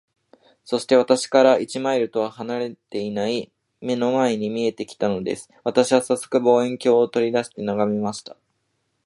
[0.63, 3.51] そして、私から一マイルとは離れていない
[3.83, 5.47] 眼の前に見えて来たのです。
[5.63, 8.35] 私はさっそく、望遠鏡を取り出して眺めました。